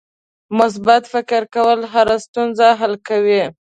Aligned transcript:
مثبت 0.59 1.03
فکر 1.13 1.41
کول 1.55 1.79
هره 1.93 2.15
ستونزه 2.25 2.67
حل 2.79 2.93
کوي. 3.07 3.43